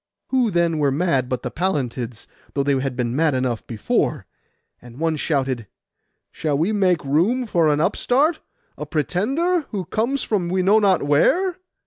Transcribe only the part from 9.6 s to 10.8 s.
who comes from we know